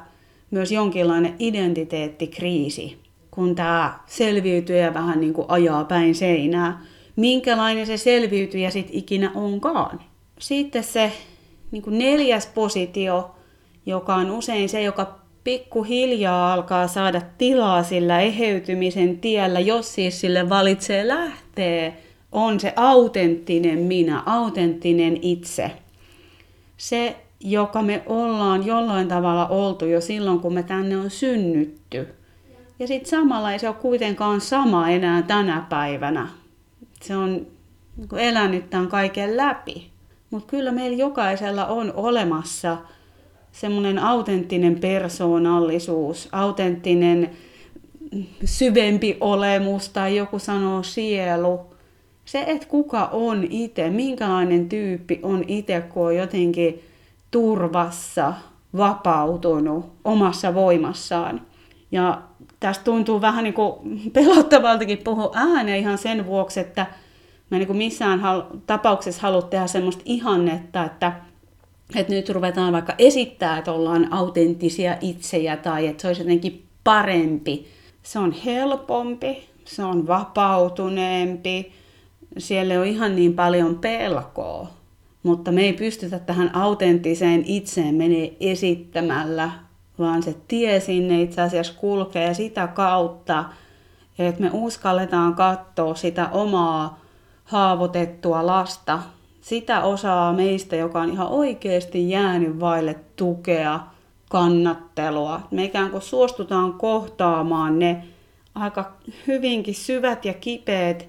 myös 0.52 0.72
jonkinlainen 0.72 1.36
identiteettikriisi, 1.40 2.98
kun 3.32 3.56
tämä 3.56 4.00
selviytyjä 4.06 4.94
vähän 4.94 5.20
niin 5.20 5.34
kuin 5.34 5.46
ajaa 5.50 5.84
päin 5.84 6.16
seinää. 6.16 6.82
Minkälainen 7.16 7.86
se 7.86 7.98
selviytyjä 7.98 8.70
sitten 8.70 8.98
ikinä 8.98 9.32
onkaan. 9.36 10.00
Sitten 10.40 10.84
se 10.84 11.12
niin 11.72 11.82
kuin 11.82 11.98
neljäs 11.98 12.48
positio, 12.48 13.36
joka 13.86 14.16
on 14.16 14.32
usein 14.32 14.70
se, 14.70 14.82
joka 14.82 15.20
pikkuhiljaa 15.44 16.54
alkaa 16.54 16.88
saada 16.88 17.22
tilaa 17.38 17.84
sillä 17.84 18.20
eheytymisen 18.20 19.20
tiellä, 19.20 19.60
jos 19.60 19.96
siis 19.96 20.22
sille 20.22 20.50
valitsee 20.50 21.08
lähtee, 21.08 21.98
on 22.32 22.60
se 22.60 22.74
autenttinen 22.76 23.80
minä, 23.80 24.24
autenttinen 24.26 25.18
itse. 25.22 25.72
Se, 26.78 27.16
joka 27.40 27.82
me 27.82 28.04
ollaan 28.06 28.66
jollain 28.66 29.08
tavalla 29.08 29.48
oltu 29.48 29.86
jo 29.86 30.02
silloin, 30.02 30.40
kun 30.40 30.54
me 30.54 30.64
tänne 30.64 30.98
on 30.98 31.10
synnytty. 31.10 32.08
Ja 32.80 32.88
sitten 32.88 33.10
samalla 33.10 33.52
ei 33.52 33.60
se 33.60 33.68
ole 33.68 33.76
kuitenkaan 33.82 34.42
sama 34.42 34.90
enää 34.90 35.22
tänä 35.22 35.66
päivänä. 35.70 36.28
Se 37.02 37.16
on 37.16 37.48
niin 37.98 38.20
elänyt 38.20 38.70
tämän 38.70 38.88
kaiken 38.88 39.38
läpi. 39.38 39.90
Mutta 40.30 40.48
kyllä 40.48 40.72
meillä 40.72 40.98
jokaisella 40.98 41.66
on 41.66 41.94
olemassa 41.96 42.78
semmoinen 43.52 44.00
autenttinen 44.00 44.80
persoonallisuus, 44.80 46.30
autenttinen 46.32 47.30
syvempi 48.46 49.18
olemus 49.20 49.90
tai 49.90 50.16
joku 50.16 50.40
sanoo 50.40 50.84
sielu. 50.84 51.75
Se, 52.26 52.44
että 52.48 52.68
kuka 52.68 53.06
on 53.06 53.48
itse, 53.50 53.90
minkälainen 53.90 54.70
tyyppi 54.70 55.20
on 55.24 55.44
itse, 55.48 55.82
kun 55.82 56.06
on 56.06 56.16
jotenkin 56.16 56.84
turvassa, 57.32 58.34
vapautunut 58.78 59.86
omassa 60.04 60.54
voimassaan. 60.54 61.42
Ja 61.92 62.22
tästä 62.60 62.84
tuntuu 62.84 63.22
vähän 63.22 63.44
niin 63.44 63.54
kuin 63.54 64.12
pelottavaltakin 64.14 64.98
puhua 64.98 65.32
ääneen 65.36 65.80
ihan 65.80 65.98
sen 65.98 66.26
vuoksi, 66.26 66.60
että 66.60 66.86
mä 67.50 67.58
niin 67.58 67.68
kuin 67.68 67.78
missään 67.78 68.20
hal- 68.20 68.44
tapauksessa 68.68 69.22
halua 69.22 69.42
tehdä 69.42 69.68
semmoista 69.68 70.04
ihannetta, 70.06 70.84
että, 70.84 71.14
että 71.96 72.14
nyt 72.14 72.30
ruvetaan 72.30 72.74
vaikka 72.74 72.96
esittää, 72.98 73.58
että 73.58 73.72
ollaan 73.72 74.14
autenttisia 74.14 74.98
itsejä 75.02 75.58
tai 75.58 75.88
että 75.88 76.02
se 76.02 76.08
olisi 76.08 76.22
jotenkin 76.22 76.66
parempi. 76.84 77.68
Se 78.04 78.20
on 78.20 78.32
helpompi, 78.32 79.50
se 79.66 79.84
on 79.84 80.08
vapautuneempi, 80.08 81.72
siellä 82.38 82.80
on 82.80 82.86
ihan 82.86 83.16
niin 83.16 83.34
paljon 83.34 83.76
pelkoa, 83.76 84.68
mutta 85.24 85.52
me 85.52 85.62
ei 85.62 85.74
pystytä 85.74 86.20
tähän 86.20 86.56
autenttiseen 86.56 87.44
itseen 87.46 87.96
menee 87.96 88.34
esittämällä, 88.40 89.52
vaan 90.00 90.24
se 90.24 90.36
tie 90.48 90.80
sinne 90.80 91.22
itse 91.22 91.42
asiassa 91.42 91.74
kulkee 91.78 92.34
sitä 92.34 92.68
kautta, 92.68 93.46
että 94.20 94.42
me 94.42 94.50
uskalletaan 94.54 95.36
katsoa 95.36 95.96
sitä 95.96 96.30
omaa 96.30 97.00
haavoitettua 97.46 98.46
lasta, 98.46 99.00
sitä 99.42 99.84
osaa 99.84 100.34
meistä, 100.34 100.76
joka 100.76 101.02
on 101.02 101.10
ihan 101.10 101.28
oikeasti 101.28 102.10
jäänyt 102.10 102.60
vaille 102.60 102.96
tukea, 103.16 103.80
kannattelua. 104.30 105.42
Me 105.52 105.64
ikään 105.64 105.90
kuin 105.92 106.02
suostutaan 106.02 106.74
kohtaamaan 106.74 107.80
ne 107.80 108.04
aika 108.56 108.92
hyvinkin 109.28 109.76
syvät 109.76 110.26
ja 110.26 110.34
kipeät 110.34 111.08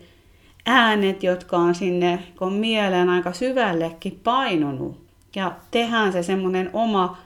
äänet, 0.66 1.23
jotka 1.23 1.56
on 1.56 1.75
sinne 1.75 2.18
kun 2.38 2.52
mieleen 2.52 3.08
aika 3.08 3.32
syvällekin 3.32 4.20
painunut. 4.25 5.06
Ja 5.37 5.52
tehdään 5.70 6.12
se 6.12 6.23
semmoinen 6.23 6.70
oma 6.73 7.18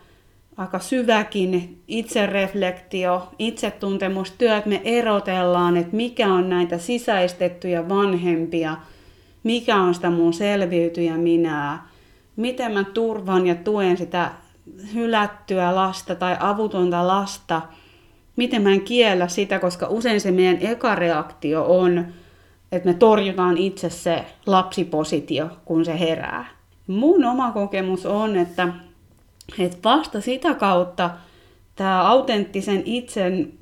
aika 0.57 0.79
syväkin 0.79 1.83
itsereflektio, 1.89 3.29
itsetuntemustyö, 3.39 4.57
että 4.57 4.71
me 4.71 4.81
erotellaan, 4.85 5.77
että 5.77 5.97
mikä 5.97 6.33
on 6.33 6.51
näitä 6.51 6.79
sisäistettyjä 6.79 7.89
vanhempia– 7.89 8.77
mikä 9.43 9.77
on 9.77 9.95
sitä 9.95 10.11
mun 10.11 10.33
selviytyjä 10.33 11.17
minää, 11.17 11.89
miten 12.37 12.73
mä 12.73 12.85
turvan 12.85 13.47
ja 13.47 13.55
tuen 13.55 13.97
sitä 13.97 14.31
hylättyä 14.95 15.75
lasta 15.75 16.15
tai 16.15 16.37
avutonta 16.41 17.07
lasta, 17.07 17.63
miten 18.37 18.63
mä 18.63 18.73
en 18.73 18.81
kiellä 18.81 19.29
sitä, 19.29 19.59
koska 19.59 19.87
usein 19.89 20.21
se 20.21 20.31
meidän 20.31 20.59
eka 20.61 20.95
reaktio 20.95 21.65
on, 21.69 22.07
että 22.73 22.89
me 22.89 22.95
torjutaan 22.95 23.57
itse 23.57 23.91
se 23.91 24.25
lapsipositio, 24.47 25.49
kun 25.65 25.85
se 25.85 25.99
herää. 25.99 26.47
Mun 26.87 27.25
oma 27.25 27.53
kokemus 27.53 28.07
on, 28.07 28.37
että, 28.37 28.69
että 29.59 29.79
vasta 29.85 30.21
sitä 30.21 30.55
kautta 30.55 31.11
tämä 31.77 32.09
autenttisen 32.09 32.83
itsen 32.85 33.53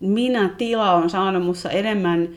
minä-tila 0.00 0.92
on 0.92 1.10
saanut 1.10 1.44
mussa 1.44 1.70
enemmän 1.70 2.28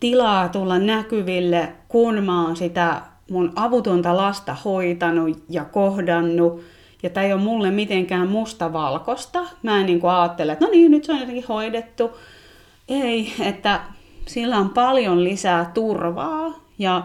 tilaa 0.00 0.48
tulla 0.48 0.78
näkyville, 0.78 1.72
kun 1.88 2.24
mä 2.24 2.44
oon 2.44 2.56
sitä 2.56 3.02
mun 3.30 3.52
avutonta 3.56 4.16
lasta 4.16 4.56
hoitanut 4.64 5.42
ja 5.48 5.64
kohdannut. 5.64 6.62
Ja 7.02 7.10
tämä 7.10 7.26
ei 7.26 7.32
ole 7.32 7.42
mulle 7.42 7.70
mitenkään 7.70 8.28
mustavalkosta. 8.28 9.46
Mä 9.62 9.80
en 9.80 9.86
niin 9.86 10.00
kuin 10.00 10.10
ajattele, 10.10 10.52
että 10.52 10.64
no 10.64 10.70
niin, 10.70 10.90
nyt 10.90 11.04
se 11.04 11.12
on 11.12 11.18
jotenkin 11.20 11.44
hoidettu. 11.48 12.10
Ei, 12.88 13.32
että 13.40 13.80
sillä 14.30 14.58
on 14.58 14.70
paljon 14.70 15.24
lisää 15.24 15.70
turvaa 15.74 16.60
ja 16.78 17.04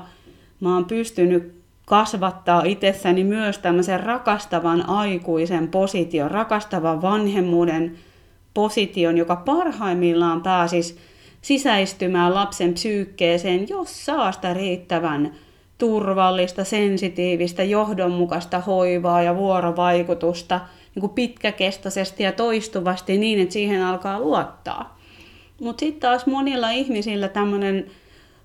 mä 0.59 0.73
oon 0.73 0.85
pystynyt 0.85 1.55
kasvattaa 1.85 2.63
itsessäni 2.65 3.23
myös 3.23 3.57
tämmöisen 3.57 3.99
rakastavan 3.99 4.89
aikuisen 4.89 5.67
position, 5.67 6.31
rakastavan 6.31 7.01
vanhemmuuden 7.01 7.95
position, 8.53 9.17
joka 9.17 9.35
parhaimmillaan 9.35 10.43
pääsisi 10.43 10.97
sisäistymään 11.41 12.33
lapsen 12.33 12.73
psyykkeeseen, 12.73 13.69
jos 13.69 14.05
saa 14.05 14.31
sitä 14.31 14.53
riittävän 14.53 15.33
turvallista, 15.77 16.63
sensitiivistä, 16.63 17.63
johdonmukaista 17.63 18.59
hoivaa 18.59 19.21
ja 19.21 19.35
vuorovaikutusta 19.35 20.61
niin 20.95 21.01
kuin 21.01 21.13
pitkäkestoisesti 21.13 22.23
ja 22.23 22.31
toistuvasti 22.31 23.17
niin, 23.17 23.39
että 23.39 23.53
siihen 23.53 23.83
alkaa 23.83 24.19
luottaa. 24.19 24.94
Mutta 25.61 25.79
sitten 25.79 25.99
taas 25.99 26.25
monilla 26.25 26.69
ihmisillä 26.69 27.27
tämmöinen 27.27 27.85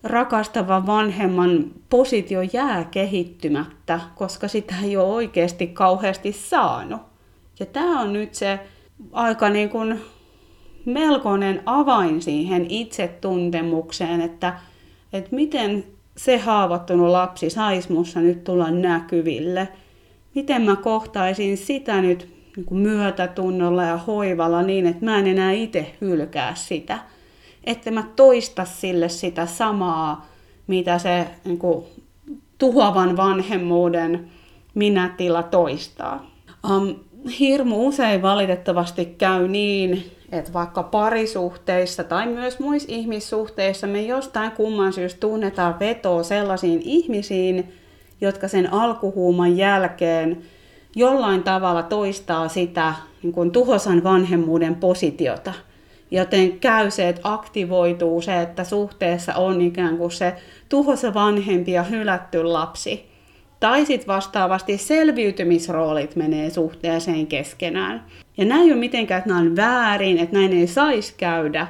rakastava 0.02 0.86
vanhemman 0.86 1.70
positio 1.90 2.40
jää 2.52 2.84
kehittymättä, 2.84 4.00
koska 4.14 4.48
sitä 4.48 4.74
ei 4.84 4.96
ole 4.96 5.14
oikeasti 5.14 5.66
kauheasti 5.66 6.32
saanut. 6.32 7.00
Ja 7.60 7.66
tämä 7.66 8.00
on 8.00 8.12
nyt 8.12 8.34
se 8.34 8.58
aika 9.12 9.48
niin 9.48 9.70
kuin 9.70 10.00
melkoinen 10.84 11.62
avain 11.66 12.22
siihen 12.22 12.66
itsetuntemukseen, 12.68 14.20
että, 14.20 14.58
että 15.12 15.34
miten 15.36 15.84
se 16.16 16.38
haavoittunut 16.38 17.08
lapsi 17.08 17.50
saisi 17.50 17.88
nyt 18.14 18.44
tulla 18.44 18.70
näkyville. 18.70 19.68
Miten 20.34 20.62
mä 20.62 20.76
kohtaisin 20.76 21.56
sitä 21.56 22.00
nyt 22.00 22.39
niin 22.56 22.66
kuin 22.66 22.80
myötätunnolla 22.80 23.84
ja 23.84 23.96
hoivalla 23.96 24.62
niin, 24.62 24.86
että 24.86 25.04
mä 25.04 25.18
en 25.18 25.26
enää 25.26 25.52
itse 25.52 25.94
hylkää 26.00 26.54
sitä. 26.54 26.98
Että 27.64 27.90
mä 27.90 28.04
toista 28.16 28.64
sille 28.64 29.08
sitä 29.08 29.46
samaa, 29.46 30.26
mitä 30.66 30.98
se 30.98 31.26
niin 31.44 31.58
kuin, 31.58 31.84
tuhoavan 32.58 33.16
vanhemmuuden 33.16 34.28
minätila 34.74 35.42
toistaa. 35.42 36.30
Um, 36.70 36.94
hirmu 37.38 37.86
usein 37.86 38.22
valitettavasti 38.22 39.04
käy 39.04 39.48
niin, 39.48 40.10
että 40.32 40.52
vaikka 40.52 40.82
parisuhteissa 40.82 42.04
tai 42.04 42.26
myös 42.26 42.58
muissa 42.58 42.88
ihmissuhteissa 42.92 43.86
me 43.86 44.02
jostain 44.02 44.52
kumman 44.52 44.92
syystä 44.92 45.20
tunnetaan 45.20 45.78
vetoa 45.80 46.22
sellaisiin 46.22 46.80
ihmisiin, 46.84 47.72
jotka 48.20 48.48
sen 48.48 48.72
alkuhuuman 48.72 49.56
jälkeen 49.56 50.42
jollain 50.96 51.42
tavalla 51.42 51.82
toistaa 51.82 52.48
sitä 52.48 52.94
niin 53.22 53.32
kuin 53.32 53.50
tuhosan 53.50 54.04
vanhemmuuden 54.04 54.74
positiota. 54.74 55.52
Joten 56.10 56.60
käy 56.60 56.90
se, 56.90 57.08
että 57.08 57.20
aktivoituu 57.24 58.20
se, 58.20 58.42
että 58.42 58.64
suhteessa 58.64 59.34
on 59.34 59.60
ikään 59.60 59.98
kuin 59.98 60.10
se 60.10 60.34
tuhosa 60.68 61.14
vanhempi 61.14 61.72
ja 61.72 61.82
hylätty 61.82 62.44
lapsi. 62.44 63.10
Tai 63.60 63.86
sitten 63.86 64.06
vastaavasti 64.06 64.78
selviytymisroolit 64.78 66.16
menee 66.16 66.50
suhteeseen 66.50 67.26
keskenään. 67.26 68.04
Ja 68.36 68.44
näin 68.44 68.62
ei 68.62 68.72
ole 68.72 68.80
mitenkään, 68.80 69.18
että 69.18 69.30
nämä 69.30 69.40
on 69.40 69.56
väärin, 69.56 70.18
että 70.18 70.36
näin 70.36 70.52
ei 70.52 70.66
saisi 70.66 71.14
käydä, 71.16 71.66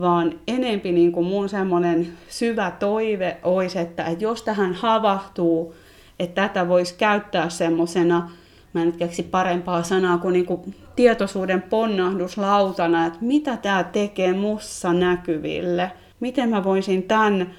vaan 0.00 0.40
enempi 0.48 0.92
niin 0.92 1.12
kuin 1.12 1.26
mun 1.26 1.48
semmoinen 1.48 2.08
syvä 2.28 2.70
toive 2.70 3.36
olisi, 3.42 3.78
että, 3.78 4.04
että 4.04 4.24
jos 4.24 4.42
tähän 4.42 4.74
havahtuu, 4.74 5.74
että 6.18 6.42
tätä 6.42 6.68
voisi 6.68 6.94
käyttää 6.94 7.48
semmoisena, 7.48 8.30
mä 8.72 8.80
en 8.80 8.86
nyt 8.86 8.96
keksi 8.96 9.22
parempaa 9.22 9.82
sanaa 9.82 10.18
kuin, 10.18 10.32
niin 10.32 10.46
kuin 10.46 10.74
tietoisuuden 10.96 11.62
ponnahduslautana, 11.62 13.06
että 13.06 13.18
mitä 13.20 13.56
tämä 13.56 13.84
tekee 13.84 14.32
mussa 14.32 14.92
näkyville, 14.92 15.90
miten 16.20 16.48
mä 16.48 16.64
voisin 16.64 17.02
tämän 17.02 17.50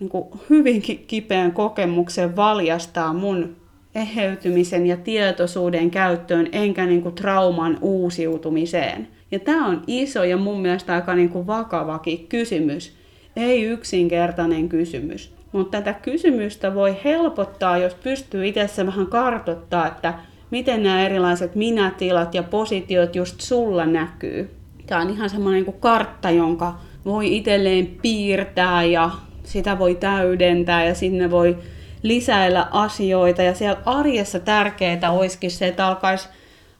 niin 0.00 0.10
kuin 0.10 0.28
hyvinkin 0.50 1.04
kipeän 1.06 1.52
kokemuksen 1.52 2.36
valjastaa 2.36 3.12
mun 3.12 3.56
eheytymisen 3.94 4.86
ja 4.86 4.96
tietoisuuden 4.96 5.90
käyttöön, 5.90 6.48
enkä 6.52 6.86
niin 6.86 7.02
kuin 7.02 7.14
trauman 7.14 7.78
uusiutumiseen. 7.80 9.08
Ja 9.30 9.38
tämä 9.38 9.66
on 9.66 9.82
iso 9.86 10.24
ja 10.24 10.36
mun 10.36 10.60
mielestä 10.60 10.94
aika 10.94 11.12
kuin 11.32 11.46
vakavakin 11.46 12.26
kysymys, 12.28 12.96
ei 13.36 13.64
yksinkertainen 13.64 14.68
kysymys. 14.68 15.34
Mutta 15.52 15.78
tätä 15.78 15.92
kysymystä 15.92 16.74
voi 16.74 16.96
helpottaa, 17.04 17.78
jos 17.78 17.94
pystyy 17.94 18.46
itse 18.46 18.86
vähän 18.86 19.06
kartottaa, 19.06 19.86
että 19.86 20.14
miten 20.50 20.82
nämä 20.82 21.06
erilaiset 21.06 21.54
minätilat 21.54 22.34
ja 22.34 22.42
positiot 22.42 23.16
just 23.16 23.40
sulla 23.40 23.86
näkyy. 23.86 24.50
Tämä 24.86 25.00
on 25.00 25.10
ihan 25.10 25.30
semmoinen 25.30 25.64
kuin 25.64 25.80
kartta, 25.80 26.30
jonka 26.30 26.74
voi 27.04 27.36
itselleen 27.36 27.86
piirtää 28.02 28.84
ja 28.84 29.10
sitä 29.44 29.78
voi 29.78 29.94
täydentää 29.94 30.84
ja 30.84 30.94
sinne 30.94 31.30
voi 31.30 31.58
lisäillä 32.02 32.68
asioita. 32.70 33.42
Ja 33.42 33.54
siellä 33.54 33.82
arjessa 33.84 34.40
tärkeää 34.40 35.10
olisikin 35.10 35.50
se, 35.50 35.66
että 35.66 35.86
alkaisi 35.86 36.28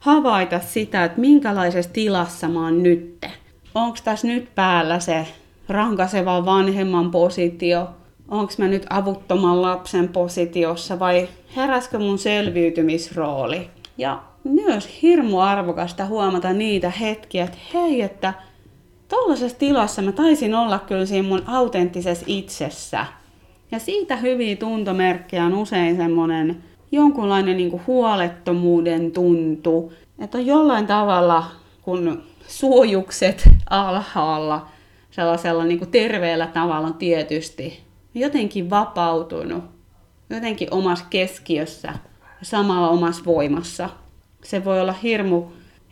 havaita 0.00 0.60
sitä, 0.60 1.04
että 1.04 1.20
minkälaisessa 1.20 1.92
tilassa 1.92 2.48
mä 2.48 2.64
oon 2.64 2.82
nyt. 2.82 3.26
Onko 3.74 3.98
tässä 4.04 4.26
nyt 4.26 4.54
päällä 4.54 5.00
se 5.00 5.26
rankaseva 5.68 6.44
vanhemman 6.44 7.10
positio? 7.10 7.88
Onko 8.28 8.52
mä 8.58 8.68
nyt 8.68 8.86
avuttoman 8.90 9.62
lapsen 9.62 10.08
positiossa 10.08 10.98
vai 10.98 11.28
heräskö 11.56 11.98
mun 11.98 12.18
selviytymisrooli? 12.18 13.70
Ja 13.98 14.22
myös 14.44 15.02
hirmu 15.02 15.40
arvokasta 15.40 16.06
huomata 16.06 16.52
niitä 16.52 16.90
hetkiä, 16.90 17.44
että 17.44 17.58
hei, 17.74 18.02
että 18.02 18.34
tuollaisessa 19.08 19.58
tilassa 19.58 20.02
mä 20.02 20.12
taisin 20.12 20.54
olla 20.54 20.78
kyllä 20.78 21.06
siinä 21.06 21.28
mun 21.28 21.42
autenttisessa 21.46 22.24
itsessä. 22.28 23.06
Ja 23.70 23.78
siitä 23.78 24.16
hyviä 24.16 24.56
tuntomerkkejä 24.56 25.44
on 25.44 25.54
usein 25.54 25.96
semmoinen 25.96 26.62
jonkunlainen 26.92 27.56
niin 27.56 27.80
huolettomuuden 27.86 29.12
tuntu, 29.12 29.92
että 30.18 30.38
on 30.38 30.46
jollain 30.46 30.86
tavalla, 30.86 31.44
kun 31.82 32.22
suojukset 32.48 33.48
alhaalla, 33.70 34.66
sellaisella 35.10 35.64
niin 35.64 35.90
terveellä 35.90 36.46
tavalla 36.46 36.90
tietysti, 36.90 37.83
jotenkin 38.14 38.70
vapautunut, 38.70 39.64
jotenkin 40.30 40.68
omassa 40.70 41.04
keskiössä 41.10 41.88
ja 42.22 42.46
samalla 42.46 42.88
omassa 42.88 43.24
voimassa. 43.24 43.90
Se 44.44 44.64
voi 44.64 44.80
olla 44.80 44.92
hirmu 44.92 45.44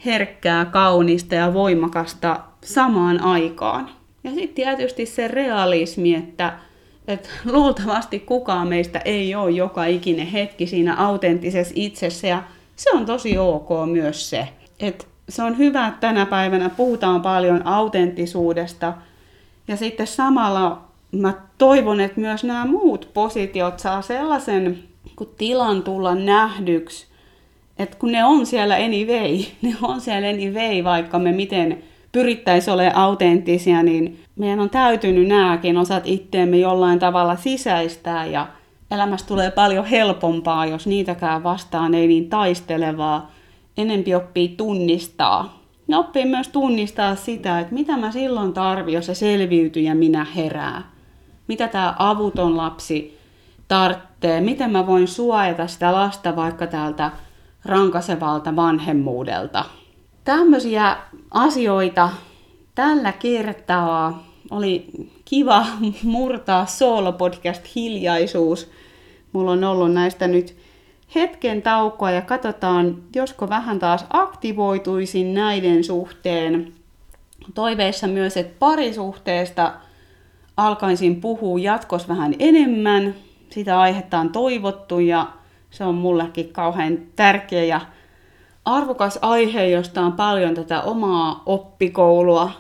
herkkää, 0.05 0.65
kaunista 0.65 1.35
ja 1.35 1.55
voimakasta 1.55 2.41
samaan 2.65 3.21
aikaan. 3.21 3.91
Ja 4.25 4.31
sitten 4.31 4.55
tietysti 4.55 5.07
se 5.07 5.29
realismi, 5.29 6.15
että, 6.15 6.53
että 7.09 7.29
luultavasti 7.53 8.19
kukaan 8.19 8.69
meistä 8.69 8.99
ei 8.99 9.35
ole 9.35 9.51
joka 9.51 9.85
ikinen 9.85 10.27
hetki 10.27 10.67
siinä 10.67 10.97
autenttisessa 10.97 11.75
itsessä 11.77 12.27
ja 12.27 12.43
se 12.77 12.91
on 12.91 13.07
tosi 13.07 13.39
ok 13.39 13.69
myös 13.87 14.31
se. 14.31 14.49
Että 14.81 15.05
se 15.29 15.43
on 15.43 15.59
hyvä, 15.59 15.87
että 15.87 16.01
tänä 16.01 16.27
päivänä 16.27 16.71
puhutaan 16.71 17.23
paljon 17.23 17.67
autenttisuudesta 17.67 18.95
ja 19.69 19.77
sitten 19.77 20.07
samalla 20.07 20.92
mä 21.13 21.35
toivon, 21.59 22.01
että 22.01 22.21
myös 22.21 22.45
nämä 22.45 22.67
muut 22.67 23.11
positiot 23.15 23.79
saa 23.79 24.03
sellaisen 24.03 24.79
kun 25.17 25.35
tilan 25.39 25.83
tulla 25.83 26.15
nähdyksi, 26.15 27.07
että 27.79 27.97
kun 27.97 28.13
ne 28.13 28.25
on 28.25 28.47
siellä 28.47 28.75
anyway, 28.75 29.39
ne 29.63 29.77
on 29.83 30.01
siellä 30.01 30.29
anyway, 30.29 30.85
vaikka 30.85 31.19
me 31.19 31.33
miten 31.33 31.83
pyrittäisiin 32.13 32.75
olemaan 32.75 32.97
autenttisia, 32.97 33.83
niin 33.83 34.21
meidän 34.37 34.61
on 34.61 34.71
täytynyt 34.71 35.29
nämäkin 35.29 35.79
osat 35.79 36.03
itteemme 36.07 36.57
jollain 36.57 36.99
tavalla 36.99 37.37
sisäistää 37.37 38.27
ja 38.27 38.49
elämästä 38.91 39.29
tulee 39.29 39.51
paljon 39.51 39.85
helpompaa, 39.85 40.67
jos 40.67 40.87
niitäkään 40.87 41.43
vastaan 41.43 41.95
ei 41.95 42.07
niin 42.07 42.31
taistelevaa. 42.31 43.31
Enempi 43.77 44.15
oppii 44.15 44.49
tunnistaa. 44.49 45.63
Ja 45.89 45.99
oppii 45.99 46.25
myös 46.25 46.49
tunnistaa 46.49 47.15
sitä, 47.15 47.61
että 47.61 47.75
mitä 47.75 47.97
mä 47.97 48.13
silloin 48.13 48.53
tarvitsen, 48.53 48.95
jos 48.95 49.07
se 49.07 49.15
selviytyjä 49.15 49.95
minä 49.95 50.27
herää. 50.37 50.92
Mitä 51.49 51.69
tämä 51.69 51.95
avuton 51.99 52.57
lapsi 52.57 53.19
tarvitsee, 53.69 54.41
miten 54.41 54.71
mä 54.71 54.87
voin 54.87 55.09
suojata 55.09 55.67
sitä 55.67 55.93
lasta 55.93 56.37
vaikka 56.37 56.67
täältä 56.67 57.11
rankasevalta 57.65 58.57
vanhemmuudelta. 58.57 59.65
Tämmöisiä 60.25 60.97
asioita 61.31 62.11
tällä 62.75 63.13
kertaa 63.13 64.27
oli 64.51 64.87
kiva 65.25 65.67
murtaa 66.03 66.67
soolopodcast 66.67 67.63
hiljaisuus. 67.75 68.71
Mulla 69.33 69.51
on 69.51 69.65
ollut 69.65 69.93
näistä 69.93 70.27
nyt 70.27 70.57
hetken 71.15 71.63
taukoa 71.63 72.11
ja 72.11 72.23
katsotaan, 72.23 72.97
josko 73.15 73.49
vähän 73.49 73.79
taas 73.79 74.05
aktivoituisin 74.11 75.35
näiden 75.35 75.85
suhteen. 75.85 76.73
Toiveissa 77.55 78.07
myös, 78.07 78.37
että 78.37 78.57
parisuhteesta 78.59 79.73
alkaisin 80.57 81.21
puhua 81.21 81.59
jatkos 81.59 82.09
vähän 82.09 82.35
enemmän. 82.39 83.15
Sitä 83.51 83.81
aihetta 83.81 84.19
on 84.19 84.31
toivottu 84.31 84.99
ja 84.99 85.27
se 85.71 85.85
on 85.85 85.95
mullekin 85.95 86.53
kauhean 86.53 86.99
tärkeä 87.17 87.65
ja 87.65 87.81
arvokas 88.65 89.19
aihe, 89.23 89.67
josta 89.67 90.01
on 90.01 90.13
paljon 90.13 90.55
tätä 90.55 90.83
omaa 90.83 91.43
oppikoulua 91.47 92.51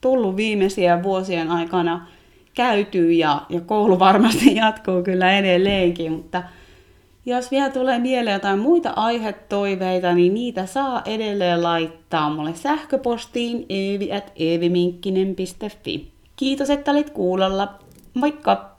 tullut 0.00 0.36
viimeisiä 0.36 1.02
vuosien 1.02 1.50
aikana 1.50 2.06
käyty 2.54 3.12
ja, 3.12 3.42
ja 3.48 3.60
koulu 3.60 3.98
varmasti 3.98 4.56
jatkuu 4.64 5.02
kyllä 5.02 5.38
edelleenkin, 5.38 6.12
mutta 6.12 6.42
Jos 7.26 7.50
vielä 7.50 7.70
tulee 7.70 7.98
mieleen 7.98 8.34
jotain 8.34 8.58
muita 8.58 8.92
aihetoiveita, 8.96 10.14
niin 10.14 10.34
niitä 10.34 10.66
saa 10.66 11.02
edelleen 11.04 11.62
laittaa 11.62 12.30
mulle 12.30 12.54
sähköpostiin 12.54 13.66
eevi.eeviminkkinen.fi. 13.68 16.11
Kiitos, 16.42 16.70
että 16.70 16.90
olit 16.90 17.10
kuulolla. 17.10 17.78
Moikka! 18.14 18.70